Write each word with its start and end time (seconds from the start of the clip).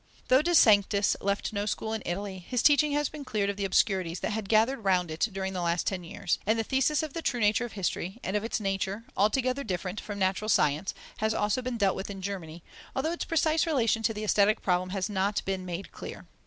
Though 0.29 0.41
De 0.41 0.55
Sanctis 0.55 1.15
left 1.21 1.53
no 1.53 1.67
school 1.67 1.93
in 1.93 2.01
Italy, 2.07 2.39
his 2.39 2.63
teaching 2.63 2.93
has 2.93 3.07
been 3.07 3.23
cleared 3.23 3.51
of 3.51 3.55
the 3.55 3.65
obscurities 3.65 4.21
that 4.21 4.31
had 4.31 4.49
gathered 4.49 4.79
round 4.83 5.11
it 5.11 5.29
during 5.31 5.53
the 5.53 5.61
last 5.61 5.85
ten 5.85 6.03
years; 6.03 6.39
and 6.47 6.57
the 6.57 6.63
thesis 6.63 7.03
of 7.03 7.13
the 7.13 7.21
true 7.21 7.39
nature 7.39 7.65
of 7.65 7.73
history, 7.73 8.17
and 8.23 8.35
of 8.35 8.43
its 8.43 8.59
nature, 8.59 9.03
altogether 9.15 9.63
different 9.63 10.01
from 10.01 10.17
natural 10.17 10.49
science, 10.49 10.95
has 11.17 11.33
been 11.33 11.39
also 11.39 11.61
dealt 11.61 11.95
with 11.95 12.09
in 12.09 12.23
Germany, 12.23 12.63
although 12.95 13.11
its 13.11 13.25
precise 13.25 13.67
relation 13.67 14.01
to 14.01 14.11
the 14.11 14.23
aesthetic 14.23 14.63
problem 14.63 14.89
has 14.89 15.07
not 15.07 15.45
been 15.45 15.67
made 15.67 15.91
clear. 15.91 16.25